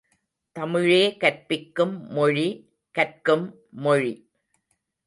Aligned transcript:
தமிழே 0.55 1.17
கற்பிக்கும் 1.17 1.95
மொழி 2.09 2.47
கற்கும் 2.95 3.47
மொழி! 3.71 4.13